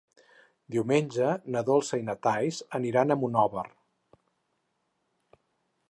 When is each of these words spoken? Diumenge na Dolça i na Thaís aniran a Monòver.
Diumenge 0.75 1.27
na 1.55 1.61
Dolça 1.67 1.99
i 2.03 2.07
na 2.07 2.17
Thaís 2.27 2.63
aniran 2.79 3.17
a 3.17 3.19
Monòver. 3.25 3.67